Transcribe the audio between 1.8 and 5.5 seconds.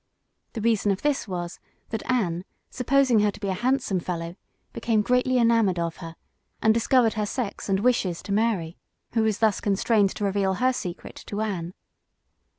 that Anne, supposing her to be a handsome fellow, became greatly